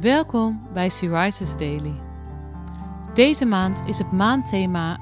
[0.00, 2.00] Welkom bij Rises Daily.
[3.14, 5.00] Deze maand is het maandthema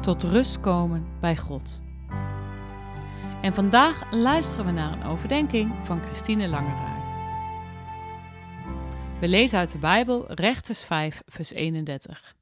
[0.00, 1.82] Tot rust komen bij God.
[3.42, 6.96] En vandaag luisteren we naar een overdenking van Christine Langeraar.
[9.20, 12.36] We lezen uit de Bijbel Rechters 5, vers 31.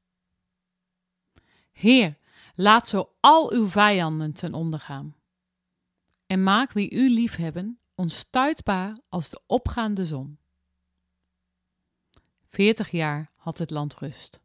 [1.72, 2.18] Heer,
[2.54, 5.16] laat zo al uw vijanden ten onder gaan.
[6.26, 10.38] En maak wie u liefhebben onstuitbaar als de opgaande zon.
[12.57, 14.41] Veertig jaar had het land rust.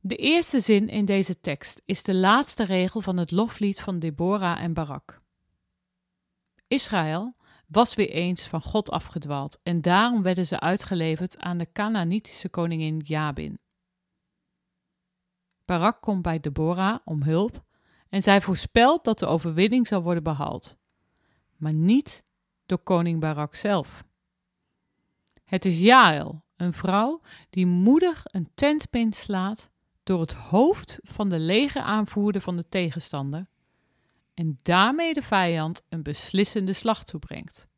[0.00, 4.62] De eerste zin in deze tekst is de laatste regel van het loflied van Deborah
[4.62, 5.22] en Barak.
[6.66, 7.34] Israël
[7.66, 12.98] was weer eens van God afgedwaald en daarom werden ze uitgeleverd aan de Canaanitische koningin
[12.98, 13.58] Jabin.
[15.64, 17.64] Barak komt bij Deborah om hulp
[18.08, 20.76] en zij voorspelt dat de overwinning zal worden behaald,
[21.56, 22.24] maar niet
[22.66, 24.10] door koning Barak zelf.
[25.52, 29.70] Het is Jael, een vrouw die moedig een tentpin slaat
[30.02, 33.46] door het hoofd van de legeraanvoerder van de tegenstander
[34.34, 37.68] en daarmee de vijand een beslissende slag toebrengt.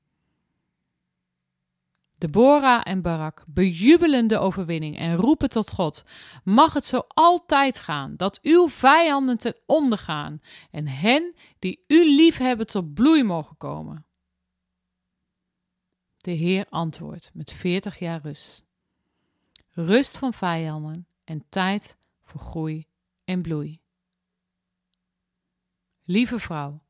[2.15, 6.03] Deborah en Barak bejubelen de overwinning en roepen tot God:
[6.45, 12.17] Mag het zo altijd gaan dat uw vijanden ten onder gaan en hen die u
[12.17, 14.07] liefhebben tot bloei mogen komen.
[16.25, 18.65] De Heer antwoordt met veertig jaar rust.
[19.71, 22.87] Rust van vijanden en tijd voor groei
[23.25, 23.81] en bloei.
[26.05, 26.83] Lieve vrouw,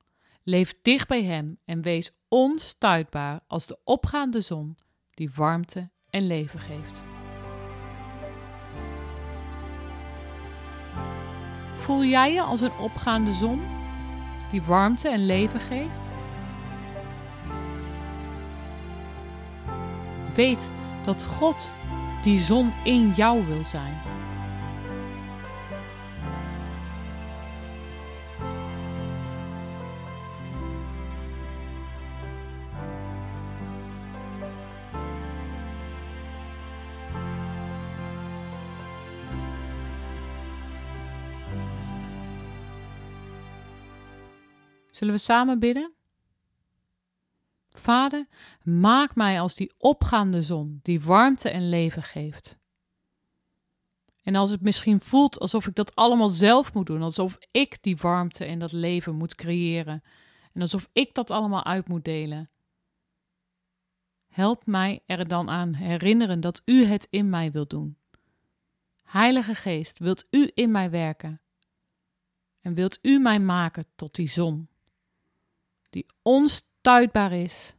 [0.43, 4.77] leef dicht bij Hem en wees onstuitbaar als de opgaande zon
[5.11, 7.05] die warmte en leven geeft.
[11.81, 13.63] Voel jij je als een opgaande zon
[14.51, 16.24] die warmte en leven geeft?
[20.35, 20.71] Weet
[21.05, 21.75] dat God
[22.23, 23.95] die zon in jou wil zijn.
[44.91, 45.95] Zullen we samen bidden?
[47.85, 48.27] Vader,
[48.63, 52.59] maak mij als die opgaande zon, die warmte en leven geeft.
[54.23, 57.97] En als het misschien voelt alsof ik dat allemaal zelf moet doen, alsof ik die
[57.97, 60.03] warmte en dat leven moet creëren,
[60.53, 62.51] en alsof ik dat allemaal uit moet delen.
[64.29, 67.99] Help mij er dan aan herinneren dat U het in mij wilt doen.
[69.03, 71.41] Heilige Geest, wilt U in mij werken?
[72.61, 74.69] En wilt U mij maken tot die zon,
[75.91, 76.07] die
[76.85, 77.75] onstuitbaar is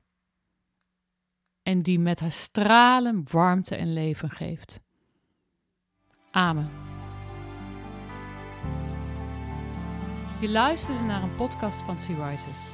[1.64, 4.80] en die met haar stralen warmte en leven geeft.
[6.32, 6.70] Amen.
[10.40, 12.72] Je luisterde naar een podcast van Sea Rises.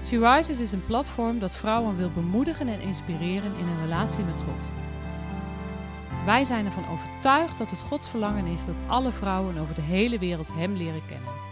[0.00, 4.40] Sea Rises is een platform dat vrouwen wil bemoedigen en inspireren in een relatie met
[4.40, 4.70] God.
[6.24, 10.18] Wij zijn ervan overtuigd dat het Gods verlangen is dat alle vrouwen over de hele
[10.18, 11.51] wereld Hem leren kennen.